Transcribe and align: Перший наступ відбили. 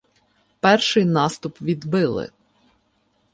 Перший 0.59 1.05
наступ 1.05 1.57
відбили. 1.61 2.29